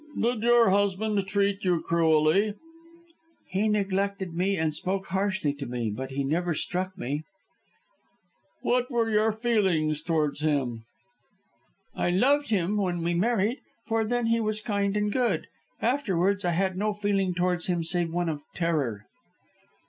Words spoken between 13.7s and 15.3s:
for then he was kind and